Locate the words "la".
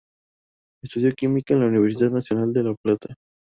1.59-1.67, 2.63-2.73